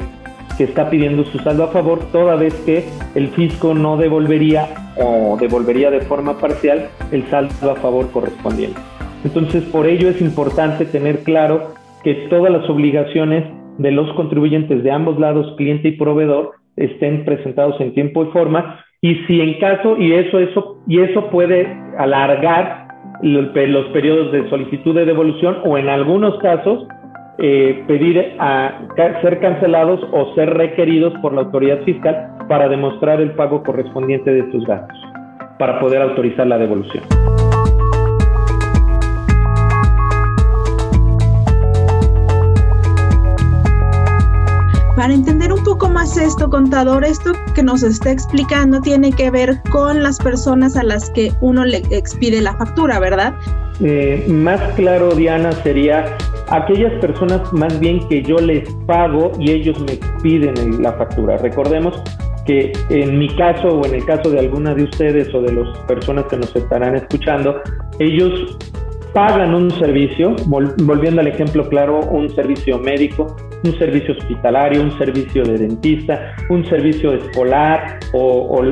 que 0.56 0.64
está 0.64 0.90
pidiendo 0.90 1.24
su 1.24 1.38
saldo 1.38 1.62
a 1.62 1.68
favor, 1.68 2.00
toda 2.10 2.34
vez 2.34 2.52
que 2.66 2.84
el 3.14 3.28
fisco 3.28 3.74
no 3.74 3.96
devolvería 3.96 4.68
o 4.96 5.36
devolvería 5.38 5.88
de 5.92 6.00
forma 6.00 6.36
parcial 6.38 6.88
el 7.12 7.24
saldo 7.28 7.70
a 7.70 7.76
favor 7.76 8.10
correspondiente. 8.10 8.80
Entonces, 9.22 9.62
por 9.66 9.86
ello 9.86 10.08
es 10.08 10.20
importante 10.20 10.84
tener 10.84 11.20
claro 11.20 11.74
que 12.02 12.26
todas 12.28 12.52
las 12.52 12.68
obligaciones 12.68 13.44
de 13.78 13.92
los 13.92 14.12
contribuyentes 14.16 14.82
de 14.82 14.90
ambos 14.90 15.16
lados, 15.20 15.54
cliente 15.56 15.88
y 15.88 15.92
proveedor, 15.92 16.54
estén 16.74 17.24
presentados 17.24 17.80
en 17.80 17.94
tiempo 17.94 18.24
y 18.24 18.32
forma 18.32 18.84
y 19.00 19.14
si 19.26 19.40
en 19.40 19.60
caso, 19.60 19.96
y 19.96 20.12
eso, 20.12 20.38
eso, 20.40 20.78
y 20.88 21.00
eso 21.00 21.30
puede 21.30 21.66
alargar 21.98 22.88
los, 23.22 23.46
periodos 23.92 24.32
de 24.32 24.48
solicitud 24.50 24.94
de 24.94 25.04
devolución 25.04 25.58
o 25.64 25.78
en 25.78 25.88
algunos 25.88 26.38
casos 26.40 26.86
eh, 27.38 27.84
pedir 27.86 28.34
a 28.40 28.80
ser 29.22 29.38
cancelados 29.38 30.00
o 30.12 30.34
ser 30.34 30.50
requeridos 30.54 31.12
por 31.22 31.32
la 31.32 31.42
autoridad 31.42 31.80
fiscal 31.84 32.32
para 32.48 32.68
demostrar 32.68 33.20
el 33.20 33.30
pago 33.32 33.62
correspondiente 33.62 34.32
de 34.32 34.40
estos 34.40 34.64
gastos, 34.64 34.98
para 35.58 35.78
poder 35.78 36.02
autorizar 36.02 36.46
la 36.48 36.58
devolución. 36.58 37.04
Para 44.98 45.14
entender 45.14 45.52
un 45.52 45.62
poco 45.62 45.88
más 45.88 46.16
esto, 46.16 46.50
contador, 46.50 47.04
esto 47.04 47.30
que 47.54 47.62
nos 47.62 47.84
está 47.84 48.10
explicando 48.10 48.80
tiene 48.80 49.12
que 49.12 49.30
ver 49.30 49.62
con 49.70 50.02
las 50.02 50.18
personas 50.18 50.76
a 50.76 50.82
las 50.82 51.08
que 51.10 51.32
uno 51.40 51.64
le 51.64 51.82
expide 51.92 52.40
la 52.40 52.56
factura, 52.56 52.98
¿verdad? 52.98 53.32
Eh, 53.80 54.26
más 54.28 54.60
claro, 54.74 55.14
Diana, 55.14 55.52
sería 55.62 56.16
aquellas 56.48 56.92
personas 57.00 57.52
más 57.52 57.78
bien 57.78 58.08
que 58.08 58.24
yo 58.24 58.38
les 58.38 58.68
pago 58.88 59.30
y 59.38 59.52
ellos 59.52 59.78
me 59.82 60.00
piden 60.20 60.82
la 60.82 60.92
factura. 60.94 61.36
Recordemos 61.36 62.02
que 62.44 62.72
en 62.90 63.20
mi 63.20 63.28
caso 63.36 63.68
o 63.68 63.86
en 63.86 63.94
el 63.94 64.04
caso 64.04 64.30
de 64.30 64.40
alguna 64.40 64.74
de 64.74 64.82
ustedes 64.82 65.32
o 65.32 65.40
de 65.40 65.52
las 65.52 65.78
personas 65.86 66.24
que 66.24 66.38
nos 66.38 66.56
estarán 66.56 66.96
escuchando, 66.96 67.62
ellos 68.00 68.58
pagan 69.14 69.54
un 69.54 69.70
servicio, 69.70 70.34
volviendo 70.46 71.20
al 71.20 71.28
ejemplo 71.28 71.68
claro, 71.68 72.00
un 72.00 72.28
servicio 72.34 72.80
médico, 72.80 73.36
un 73.64 73.78
servicio 73.78 74.14
hospitalario, 74.14 74.82
un 74.82 74.96
servicio 74.98 75.44
de 75.44 75.58
dentista, 75.58 76.34
un 76.48 76.64
servicio 76.66 77.12
escolar 77.14 77.98
o, 78.12 78.62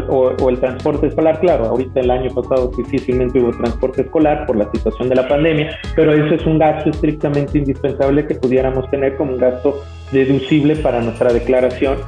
el 0.48 0.60
transporte 0.60 1.08
escolar. 1.08 1.40
Claro, 1.40 1.66
ahorita 1.66 2.00
el 2.00 2.10
año 2.10 2.30
pasado 2.34 2.70
difícilmente 2.76 3.40
hubo 3.40 3.50
transporte 3.50 4.02
escolar 4.02 4.46
por 4.46 4.56
la 4.56 4.70
situación 4.72 5.08
de 5.08 5.16
la 5.16 5.28
pandemia, 5.28 5.78
pero 5.94 6.12
eso 6.12 6.34
es 6.34 6.46
un 6.46 6.58
gasto 6.58 6.90
estrictamente 6.90 7.58
indispensable 7.58 8.26
que 8.26 8.34
pudiéramos 8.34 8.88
tener 8.90 9.16
como 9.16 9.32
un 9.32 9.38
gasto 9.38 9.82
deducible 10.12 10.76
para 10.76 11.00
nuestra 11.00 11.32
declaración. 11.32 11.98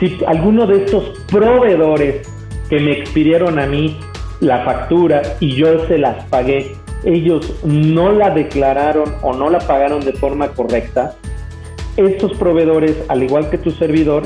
Si 0.00 0.18
alguno 0.26 0.66
de 0.66 0.84
estos 0.84 1.04
proveedores 1.30 2.28
que 2.68 2.80
me 2.80 2.92
expidieron 2.92 3.58
a 3.58 3.66
mí 3.66 3.96
la 4.40 4.64
factura 4.64 5.22
y 5.40 5.54
yo 5.54 5.86
se 5.86 5.98
las 5.98 6.24
pagué, 6.26 6.72
ellos 7.04 7.54
no 7.64 8.12
la 8.12 8.30
declararon 8.30 9.14
o 9.22 9.32
no 9.32 9.48
la 9.48 9.60
pagaron 9.60 10.04
de 10.04 10.12
forma 10.12 10.48
correcta, 10.48 11.14
estos 11.96 12.36
proveedores, 12.36 12.96
al 13.08 13.22
igual 13.22 13.50
que 13.50 13.58
tu 13.58 13.70
servidor, 13.70 14.24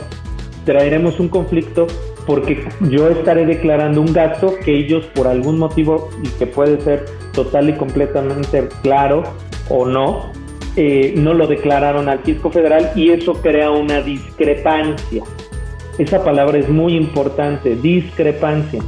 traeremos 0.65 1.21
un 1.21 1.29
conflicto 1.29 1.87
porque 2.27 2.65
yo 2.83 3.09
estaré 3.09 3.47
declarando 3.47 4.01
un 4.01 4.13
gasto 4.13 4.55
que 4.65 4.77
ellos 4.77 5.07
por 5.15 5.27
algún 5.27 5.59
motivo, 5.59 6.11
y 6.23 6.29
que 6.39 6.47
puede 6.47 6.81
ser 6.81 7.05
total 7.33 7.71
y 7.71 7.73
completamente 7.75 8.69
claro 8.83 9.23
o 9.69 9.87
no, 9.87 10.33
eh, 10.77 11.15
no 11.17 11.35
lo 11.35 11.47
declararon 11.47 12.09
al 12.09 12.21
fisco 12.21 12.51
federal 12.51 12.93
y 12.95 13.11
eso 13.11 13.35
crea 13.43 13.71
una 13.71 14.01
discrepancia. 14.03 15.25
Esa 15.99 16.23
palabra 16.23 16.59
es 16.59 16.69
muy 16.69 16.95
importante, 16.95 17.77
discrepancia. 17.77 18.81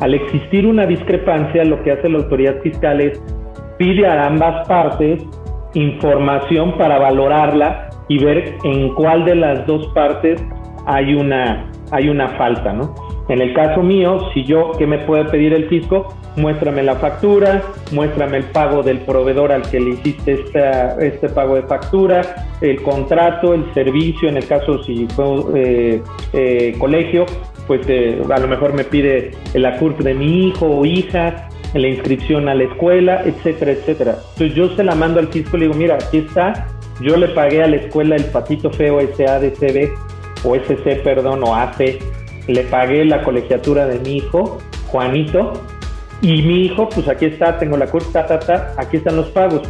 Al 0.00 0.14
existir 0.14 0.66
una 0.66 0.86
discrepancia, 0.86 1.64
lo 1.64 1.82
que 1.82 1.92
hace 1.92 2.08
la 2.08 2.18
autoridad 2.18 2.60
fiscal 2.62 3.00
es 3.00 3.20
pide 3.78 4.06
a 4.06 4.26
ambas 4.26 4.66
partes 4.66 5.22
información 5.74 6.78
para 6.78 6.98
valorarla 6.98 7.90
y 8.08 8.22
ver 8.22 8.56
en 8.64 8.94
cuál 8.94 9.24
de 9.24 9.34
las 9.34 9.66
dos 9.66 9.86
partes 9.88 10.42
hay 10.86 11.14
una, 11.14 11.70
hay 11.90 12.08
una 12.08 12.28
falta, 12.36 12.72
¿no? 12.72 12.94
En 13.28 13.40
el 13.40 13.54
caso 13.54 13.82
mío, 13.82 14.20
si 14.32 14.44
yo, 14.44 14.70
¿qué 14.78 14.86
me 14.86 14.98
puede 14.98 15.24
pedir 15.24 15.52
el 15.52 15.68
fisco? 15.68 16.14
Muéstrame 16.36 16.84
la 16.84 16.94
factura, 16.94 17.60
muéstrame 17.90 18.36
el 18.36 18.44
pago 18.44 18.84
del 18.84 19.00
proveedor 19.00 19.50
al 19.50 19.62
que 19.62 19.80
le 19.80 19.90
hiciste 19.90 20.44
este 21.00 21.28
pago 21.30 21.56
de 21.56 21.62
factura, 21.62 22.46
el 22.60 22.80
contrato, 22.82 23.52
el 23.52 23.72
servicio, 23.74 24.28
en 24.28 24.36
el 24.36 24.46
caso 24.46 24.82
si 24.84 25.08
fue 25.08 25.24
eh, 25.56 26.02
eh, 26.34 26.76
colegio, 26.78 27.26
pues 27.66 27.80
eh, 27.88 28.22
a 28.32 28.38
lo 28.38 28.46
mejor 28.46 28.74
me 28.74 28.84
pide 28.84 29.32
la 29.54 29.76
CURP 29.76 30.02
de 30.02 30.14
mi 30.14 30.46
hijo 30.46 30.66
o 30.66 30.86
hija, 30.86 31.48
la 31.74 31.88
inscripción 31.88 32.48
a 32.48 32.54
la 32.54 32.64
escuela, 32.64 33.22
etcétera, 33.24 33.72
etcétera. 33.72 34.18
Entonces 34.34 34.54
yo 34.54 34.68
se 34.76 34.84
la 34.84 34.94
mando 34.94 35.18
al 35.18 35.28
fisco 35.28 35.56
y 35.56 35.60
le 35.60 35.66
digo, 35.66 35.76
mira, 35.78 35.96
aquí 35.96 36.18
está, 36.18 36.68
yo 37.00 37.16
le 37.16 37.28
pagué 37.28 37.62
a 37.62 37.68
la 37.68 37.76
escuela 37.76 38.16
el 38.16 38.24
patito 38.24 38.70
feo 38.70 39.00
SADCB 39.00 39.90
o 40.44 40.54
SC, 40.54 41.02
perdón, 41.02 41.42
o 41.44 41.54
AC, 41.54 41.98
le 42.46 42.62
pagué 42.64 43.04
la 43.04 43.22
colegiatura 43.22 43.86
de 43.86 43.98
mi 44.00 44.18
hijo, 44.18 44.58
Juanito, 44.86 45.52
y 46.22 46.42
mi 46.42 46.66
hijo, 46.66 46.88
pues 46.88 47.08
aquí 47.08 47.26
está, 47.26 47.58
tengo 47.58 47.76
la 47.76 47.86
curva, 47.86 48.26
ta, 48.26 48.38
ta, 48.38 48.74
aquí 48.76 48.98
están 48.98 49.16
los 49.16 49.28
pagos. 49.28 49.68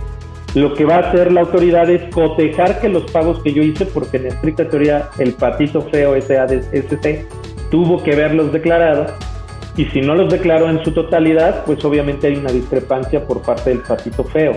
Lo 0.55 0.73
que 0.75 0.85
va 0.85 0.97
a 0.97 0.99
hacer 1.01 1.33
la 1.33 1.43
autoridad 1.43 1.91
es 1.91 2.03
cotejar 2.15 2.81
que 2.81 2.89
los 2.89 3.11
pagos 3.11 3.43
que 3.43 3.53
yo 3.53 3.63
hice, 3.63 3.85
porque 3.87 4.17
en 4.19 4.27
estricta 4.27 4.69
teoría 4.69 5.09
el 5.19 5.33
patito 5.35 5.83
feo 5.83 6.21
SADCB 6.21 7.27
tuvo 7.71 8.03
que 8.03 8.15
verlos 8.15 8.53
declarados 8.53 9.13
y 9.77 9.85
si 9.87 10.01
no 10.01 10.15
los 10.15 10.33
declaró 10.33 10.71
en 10.71 10.83
su 10.83 10.93
totalidad, 10.93 11.65
pues 11.67 11.85
obviamente 11.85 12.29
hay 12.29 12.37
una 12.37 12.51
discrepancia 12.51 13.23
por 13.27 13.43
parte 13.43 13.71
del 13.71 13.81
patito 13.81 14.25
feo. 14.25 14.55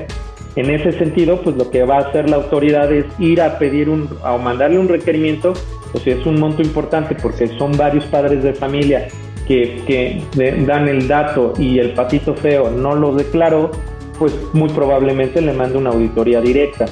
En 0.55 0.69
ese 0.69 0.91
sentido, 0.93 1.41
pues 1.41 1.55
lo 1.55 1.69
que 1.69 1.83
va 1.83 1.97
a 1.97 1.99
hacer 1.99 2.29
la 2.29 2.37
autoridad 2.37 2.91
es 2.91 3.05
ir 3.19 3.41
a 3.41 3.59
pedir 3.59 3.89
un, 3.89 4.09
o 4.23 4.37
mandarle 4.37 4.79
un 4.79 4.87
requerimiento, 4.87 5.53
o 5.93 5.99
si 5.99 6.09
es 6.11 6.25
un 6.25 6.39
monto 6.39 6.61
importante 6.61 7.15
porque 7.15 7.47
son 7.57 7.71
varios 7.77 8.05
padres 8.05 8.43
de 8.43 8.53
familia 8.53 9.07
que, 9.47 9.81
que 9.87 10.21
dan 10.65 10.87
el 10.87 11.07
dato 11.07 11.53
y 11.57 11.79
el 11.79 11.93
patito 11.93 12.35
feo 12.35 12.69
no 12.69 12.95
lo 12.95 13.15
declaró, 13.15 13.71
pues 14.17 14.35
muy 14.53 14.69
probablemente 14.69 15.41
le 15.41 15.53
mande 15.53 15.77
una 15.77 15.91
auditoría 15.91 16.41
directa. 16.41 16.85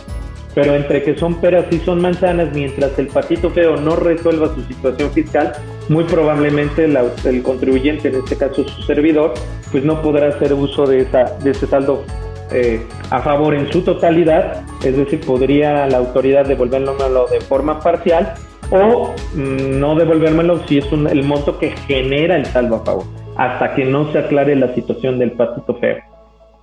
Pero 0.55 0.75
entre 0.75 1.03
que 1.03 1.15
son 1.15 1.35
peras 1.39 1.65
y 1.69 1.77
son 1.79 2.01
manzanas, 2.01 2.51
mientras 2.55 2.97
el 2.97 3.07
patito 3.07 3.51
feo 3.51 3.77
no 3.77 3.95
resuelva 3.95 4.53
su 4.55 4.63
situación 4.63 5.11
fiscal, 5.11 5.53
muy 5.87 6.03
probablemente 6.05 6.85
el 6.85 7.43
contribuyente, 7.43 8.07
en 8.07 8.15
este 8.15 8.35
caso 8.35 8.67
su 8.67 8.81
servidor, 8.83 9.35
pues 9.71 9.83
no 9.83 10.01
podrá 10.01 10.29
hacer 10.29 10.53
uso 10.53 10.87
de, 10.87 11.05
de 11.05 11.51
ese 11.51 11.67
saldo 11.67 12.03
eh, 12.51 12.85
a 13.09 13.19
favor 13.19 13.53
en 13.55 13.71
su 13.71 13.81
totalidad, 13.81 14.63
es 14.83 14.95
decir, 14.95 15.19
podría 15.21 15.87
la 15.87 15.97
autoridad 15.97 16.45
devolvérmelo 16.45 17.27
de 17.27 17.41
forma 17.41 17.79
parcial 17.79 18.33
o 18.71 19.13
mm, 19.35 19.79
no 19.79 19.95
devolvérmelo 19.95 20.59
si 20.67 20.77
es 20.77 20.91
el 20.91 21.23
monto 21.23 21.57
que 21.59 21.71
genera 21.87 22.35
el 22.35 22.45
saldo 22.45 22.77
a 22.77 22.85
favor, 22.85 23.03
hasta 23.35 23.75
que 23.75 23.85
no 23.85 24.11
se 24.11 24.19
aclare 24.19 24.55
la 24.55 24.73
situación 24.73 25.19
del 25.19 25.31
patito 25.31 25.75
feo. 25.75 25.97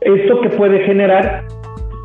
Esto 0.00 0.40
que 0.40 0.50
puede 0.50 0.84
generar, 0.84 1.44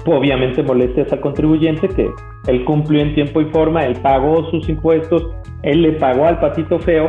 obviamente, 0.05 0.63
molestias 0.63 1.11
al 1.11 1.19
contribuyente 1.19 1.87
que 1.89 2.09
él 2.47 2.65
cumplió 2.65 3.01
en 3.01 3.13
tiempo 3.13 3.41
y 3.41 3.45
forma, 3.45 3.85
él 3.85 3.97
pagó 4.01 4.49
sus 4.51 4.67
impuestos, 4.69 5.27
él 5.63 5.81
le 5.81 5.93
pagó 5.93 6.25
al 6.25 6.39
patito 6.39 6.79
feo 6.79 7.07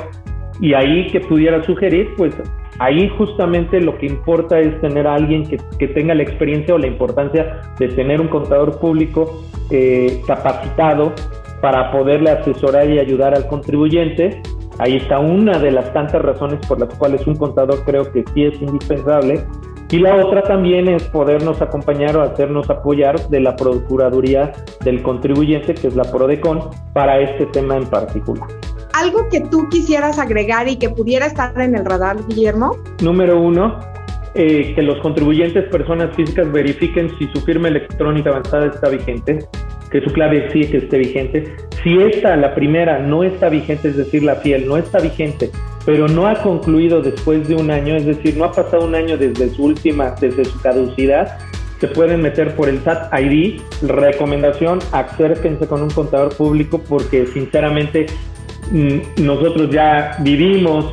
y 0.60 0.74
ahí 0.74 1.06
que 1.08 1.20
pudiera 1.20 1.62
sugerir, 1.64 2.10
pues 2.16 2.34
Ahí 2.80 3.10
justamente 3.18 3.78
lo 3.78 3.98
que 3.98 4.06
importa 4.06 4.58
es 4.58 4.80
tener 4.80 5.06
a 5.06 5.14
alguien 5.14 5.44
que, 5.44 5.88
tenga 5.88 6.14
la 6.14 6.22
experiencia 6.22 6.74
o 6.74 6.78
la 6.78 6.86
importancia 6.86 7.60
de 7.78 7.88
tener 7.88 8.22
un 8.22 8.28
contador 8.28 8.78
público 8.78 9.42
eh, 9.70 10.22
capacitado 10.26 11.12
para 11.60 11.92
poderle 11.92 12.30
asesorar 12.30 12.88
y 12.88 12.98
ayudar 12.98 13.34
al 13.34 13.46
contribuyente. 13.48 14.40
Ahí 14.78 14.96
está 14.96 15.18
una 15.18 15.58
de 15.58 15.72
las 15.72 15.92
tantas 15.92 16.22
razones 16.22 16.66
por 16.66 16.80
las 16.80 16.88
cuales 16.94 17.26
un 17.26 17.36
contador 17.36 17.84
creo 17.84 18.10
que 18.10 18.24
sí 18.32 18.44
es 18.44 18.62
indispensable. 18.62 19.44
Y 19.90 19.98
la 19.98 20.16
otra 20.16 20.42
también 20.42 20.88
es 20.88 21.02
podernos 21.04 21.60
acompañar 21.60 22.16
o 22.16 22.22
hacernos 22.22 22.70
apoyar 22.70 23.28
de 23.28 23.40
la 23.40 23.56
Procuraduría 23.56 24.52
del 24.82 25.02
Contribuyente, 25.02 25.74
que 25.74 25.88
es 25.88 25.96
la 25.96 26.04
PRODECON, 26.04 26.70
para 26.94 27.20
este 27.20 27.44
tema 27.44 27.76
en 27.76 27.84
particular. 27.84 28.48
¿Algo 28.92 29.28
que 29.28 29.40
tú 29.40 29.68
quisieras 29.68 30.18
agregar 30.18 30.68
y 30.68 30.76
que 30.76 30.90
pudiera 30.90 31.26
estar 31.26 31.58
en 31.60 31.76
el 31.76 31.84
radar, 31.84 32.16
Guillermo? 32.28 32.76
Número 33.02 33.40
uno, 33.40 33.78
eh, 34.34 34.72
que 34.74 34.82
los 34.82 34.98
contribuyentes, 35.00 35.68
personas 35.70 36.14
físicas, 36.16 36.50
verifiquen 36.50 37.10
si 37.18 37.26
su 37.28 37.40
firma 37.42 37.68
electrónica 37.68 38.30
avanzada 38.30 38.66
está 38.66 38.88
vigente, 38.88 39.46
que 39.90 40.00
su 40.00 40.12
clave 40.12 40.48
sí 40.52 40.62
que 40.66 40.78
esté 40.78 40.98
vigente. 40.98 41.56
Si 41.82 41.98
esta, 41.98 42.36
la 42.36 42.54
primera, 42.54 42.98
no 42.98 43.22
está 43.22 43.48
vigente, 43.48 43.88
es 43.88 43.96
decir, 43.96 44.22
la 44.22 44.36
fiel, 44.36 44.66
no 44.66 44.76
está 44.76 44.98
vigente, 44.98 45.50
pero 45.86 46.08
no 46.08 46.26
ha 46.26 46.42
concluido 46.42 47.00
después 47.00 47.48
de 47.48 47.54
un 47.54 47.70
año, 47.70 47.96
es 47.96 48.06
decir, 48.06 48.36
no 48.36 48.44
ha 48.44 48.52
pasado 48.52 48.84
un 48.84 48.94
año 48.94 49.16
desde 49.16 49.50
su 49.50 49.64
última, 49.64 50.14
desde 50.20 50.44
su 50.44 50.60
caducidad, 50.60 51.38
se 51.80 51.88
pueden 51.88 52.20
meter 52.20 52.54
por 52.54 52.68
el 52.68 52.82
SAT 52.82 53.10
ID. 53.18 53.60
Recomendación, 53.82 54.80
acérquense 54.92 55.66
con 55.66 55.82
un 55.82 55.90
contador 55.90 56.36
público 56.36 56.82
porque 56.86 57.26
sinceramente 57.26 58.06
nosotros 58.70 59.70
ya 59.70 60.16
vivimos, 60.20 60.92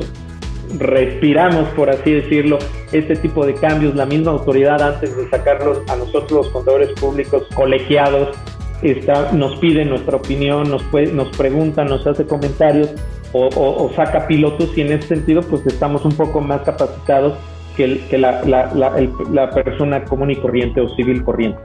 respiramos, 0.77 1.67
por 1.69 1.89
así 1.89 2.11
decirlo, 2.11 2.57
este 2.91 3.15
tipo 3.15 3.45
de 3.45 3.53
cambios. 3.53 3.95
La 3.95 4.05
misma 4.05 4.31
autoridad, 4.31 4.81
antes 4.81 5.15
de 5.15 5.29
sacarlos 5.29 5.79
a 5.89 5.95
nosotros 5.95 6.31
los 6.31 6.49
contadores 6.49 6.89
públicos 6.99 7.43
colegiados, 7.55 8.37
está, 8.81 9.31
nos 9.31 9.57
pide 9.59 9.85
nuestra 9.85 10.17
opinión, 10.17 10.69
nos, 10.69 10.83
nos 11.13 11.35
pregunta, 11.37 11.83
nos 11.83 12.05
hace 12.05 12.25
comentarios 12.25 12.93
o, 13.33 13.91
saca 13.95 14.25
pilotos 14.25 14.75
y 14.77 14.81
en 14.81 14.93
ese 14.93 15.09
sentido 15.09 15.41
pues 15.41 15.65
estamos 15.67 16.05
un 16.05 16.13
poco 16.13 16.41
más 16.41 16.61
capacitados 16.61 17.37
que, 17.75 18.17
la 18.17 19.49
persona 19.53 20.03
común 20.05 20.31
y 20.31 20.37
corriente 20.37 20.81
o 20.81 20.89
civil 20.95 21.23
corriente 21.23 21.59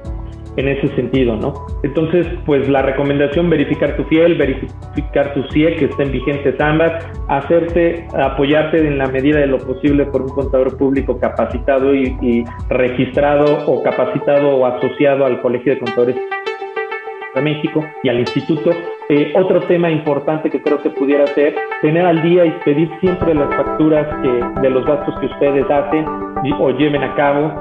en 0.57 0.69
ese 0.69 0.89
sentido, 0.95 1.37
¿no? 1.37 1.55
Entonces, 1.83 2.27
pues 2.45 2.69
la 2.69 2.83
recomendación, 2.83 3.49
verificar 3.49 3.97
tu 3.97 4.05
fiel, 4.05 4.37
verificar 4.37 5.33
tu 5.35 5.43
CIE, 5.51 5.77
que 5.77 5.87
estén 5.87 6.13
vigentes 6.13 6.61
ambas, 6.61 7.05
hacerte, 7.29 8.07
apoyarte 8.15 8.87
en 8.87 8.99
la 8.99 9.07
medida 9.07 9.41
de 9.41 9.47
lo 9.47 9.59
posible 9.59 10.05
por 10.07 10.23
un 10.23 10.29
contador 10.29 10.77
público 10.77 11.19
capacitado 11.19 11.95
y, 11.95 12.45
registrado 12.69 13.65
o 13.67 13.83
capacitado 13.83 14.57
o 14.57 14.67
asociado 14.67 15.25
al 15.25 15.41
Colegio 15.41 15.75
de 15.75 15.79
Contadores 15.81 16.17
de 17.35 17.41
México 17.41 17.85
y 18.03 18.09
al 18.09 18.21
Instituto. 18.21 18.71
Eh, 19.09 19.33
otro 19.35 19.61
tema 19.63 19.91
importante 19.91 20.51
que 20.51 20.63
creo 20.63 20.83
que 20.83 20.91
pudiera 20.91 21.27
ser 21.29 21.55
tener 21.81 22.05
al 22.05 22.23
día 22.23 22.45
y 22.45 22.51
pedir 22.65 22.91
siempre 23.01 23.35
las 23.35 23.55
facturas 23.55 24.07
de 24.63 24.71
los 24.71 24.85
gastos 24.85 25.19
que 25.19 25.27
ustedes 25.27 25.69
hacen 25.71 26.07
o 26.59 26.71
lleven 26.71 27.03
a 27.03 27.15
cabo. 27.15 27.53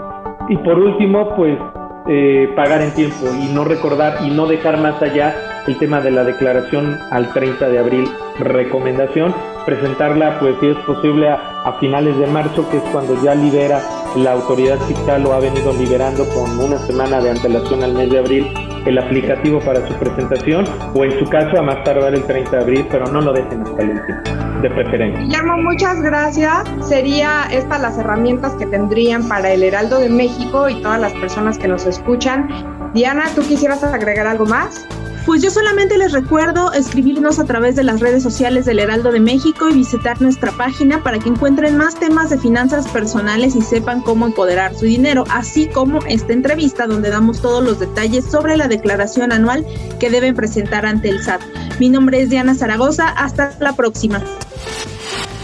Y 0.49 0.57
por 0.57 0.77
último, 0.77 1.33
pues 1.35 1.57
eh, 2.07 2.51
pagar 2.55 2.81
en 2.81 2.91
tiempo 2.93 3.27
y 3.41 3.53
no 3.53 3.63
recordar 3.63 4.25
y 4.25 4.29
no 4.29 4.47
dejar 4.47 4.77
más 4.77 5.01
allá 5.01 5.35
el 5.67 5.77
tema 5.77 6.01
de 6.01 6.11
la 6.11 6.23
declaración 6.23 6.97
al 7.11 7.31
30 7.33 7.69
de 7.69 7.79
abril. 7.79 8.09
Recomendación, 8.39 9.33
presentarla 9.65 10.39
pues 10.39 10.55
si 10.59 10.67
es 10.67 10.77
posible 10.77 11.29
a, 11.29 11.35
a 11.63 11.73
finales 11.79 12.17
de 12.17 12.27
marzo, 12.27 12.67
que 12.69 12.77
es 12.77 12.83
cuando 12.91 13.21
ya 13.23 13.35
libera 13.35 13.81
la 14.15 14.33
autoridad 14.33 14.79
fiscal 14.79 15.25
o 15.25 15.33
ha 15.33 15.39
venido 15.39 15.71
liberando 15.73 16.27
con 16.29 16.59
una 16.59 16.77
semana 16.79 17.21
de 17.21 17.29
antelación 17.29 17.83
al 17.83 17.93
mes 17.93 18.09
de 18.09 18.19
abril 18.19 18.47
el 18.85 18.97
aplicativo 18.97 19.59
para 19.59 19.87
su 19.87 19.93
presentación 19.95 20.65
o 20.93 21.05
en 21.05 21.19
su 21.19 21.29
caso 21.29 21.57
a 21.57 21.61
más 21.61 21.83
tardar 21.83 22.13
el 22.13 22.23
30 22.23 22.51
de 22.51 22.57
abril, 22.57 22.87
pero 22.89 23.05
no 23.07 23.21
lo 23.21 23.33
dejen 23.33 23.61
hasta 23.61 23.81
el 23.81 23.89
último, 23.91 24.50
de 24.61 24.69
preferencia. 24.69 25.21
Guillermo, 25.21 25.57
muchas 25.57 26.01
gracias. 26.01 26.63
Sería 26.87 27.47
estas 27.51 27.81
las 27.81 27.97
herramientas 27.97 28.53
que 28.53 28.65
tendrían 28.65 29.27
para 29.27 29.51
el 29.51 29.63
Heraldo 29.63 29.99
de 29.99 30.09
México 30.09 30.69
y 30.69 30.81
todas 30.81 30.99
las 30.99 31.13
personas 31.13 31.57
que 31.57 31.67
nos 31.67 31.85
escuchan. 31.85 32.49
Diana, 32.93 33.25
¿tú 33.35 33.41
quisieras 33.41 33.83
agregar 33.83 34.27
algo 34.27 34.45
más? 34.45 34.85
Pues 35.25 35.43
yo 35.43 35.51
solamente 35.51 35.99
les 35.99 36.13
recuerdo 36.13 36.73
escribirnos 36.73 37.37
a 37.37 37.45
través 37.45 37.75
de 37.75 37.83
las 37.83 37.99
redes 37.99 38.23
sociales 38.23 38.65
del 38.65 38.79
Heraldo 38.79 39.11
de 39.11 39.19
México 39.19 39.69
y 39.69 39.75
visitar 39.75 40.19
nuestra 40.19 40.51
página 40.51 41.03
para 41.03 41.19
que 41.19 41.29
encuentren 41.29 41.77
más 41.77 41.95
temas 41.95 42.31
de 42.31 42.39
finanzas 42.39 42.87
personales 42.87 43.55
y 43.55 43.61
sepan 43.61 44.01
cómo 44.01 44.25
empoderar 44.25 44.73
su 44.73 44.85
dinero, 44.85 45.23
así 45.29 45.67
como 45.67 45.99
esta 46.07 46.33
entrevista 46.33 46.87
donde 46.87 47.11
damos 47.11 47.39
todos 47.39 47.63
los 47.63 47.79
detalles 47.79 48.25
sobre 48.25 48.57
la 48.57 48.67
declaración 48.67 49.31
anual 49.31 49.63
que 49.99 50.09
deben 50.09 50.33
presentar 50.33 50.87
ante 50.87 51.09
el 51.09 51.21
SAT. 51.21 51.41
Mi 51.79 51.89
nombre 51.89 52.19
es 52.19 52.31
Diana 52.31 52.55
Zaragoza, 52.55 53.07
hasta 53.09 53.53
la 53.59 53.73
próxima. 53.73 54.23